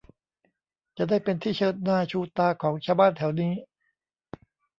[0.97, 3.53] จะได้เป็นที่เชิดหน้าชูตาของชาวบ้านแถวนี้